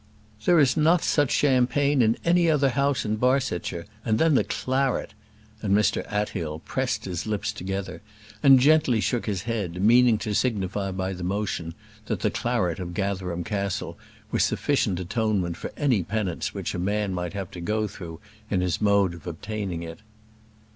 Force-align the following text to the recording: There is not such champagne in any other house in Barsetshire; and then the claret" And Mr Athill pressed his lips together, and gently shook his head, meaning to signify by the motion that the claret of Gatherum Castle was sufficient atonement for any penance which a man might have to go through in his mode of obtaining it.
There 0.45 0.57
is 0.57 0.75
not 0.75 1.03
such 1.03 1.29
champagne 1.29 2.01
in 2.01 2.17
any 2.25 2.49
other 2.49 2.69
house 2.69 3.05
in 3.05 3.17
Barsetshire; 3.17 3.85
and 4.03 4.17
then 4.17 4.33
the 4.33 4.43
claret" 4.43 5.13
And 5.61 5.77
Mr 5.77 6.03
Athill 6.11 6.57
pressed 6.57 7.05
his 7.05 7.27
lips 7.27 7.53
together, 7.53 8.01
and 8.41 8.59
gently 8.59 8.99
shook 8.99 9.27
his 9.27 9.43
head, 9.43 9.79
meaning 9.79 10.17
to 10.17 10.33
signify 10.33 10.89
by 10.89 11.13
the 11.13 11.23
motion 11.23 11.75
that 12.07 12.21
the 12.21 12.31
claret 12.31 12.79
of 12.79 12.95
Gatherum 12.95 13.43
Castle 13.43 13.95
was 14.31 14.43
sufficient 14.43 14.99
atonement 14.99 15.55
for 15.55 15.71
any 15.77 16.01
penance 16.01 16.51
which 16.51 16.73
a 16.73 16.79
man 16.79 17.13
might 17.13 17.33
have 17.33 17.51
to 17.51 17.61
go 17.61 17.87
through 17.87 18.19
in 18.49 18.61
his 18.61 18.81
mode 18.81 19.13
of 19.13 19.27
obtaining 19.27 19.83
it. 19.83 19.99